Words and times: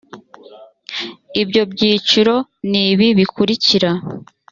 ibyo 1.41 1.61
byiciro 1.71 2.35
ni 2.69 2.81
ibi 2.91 3.07
bikurikira 3.19 3.91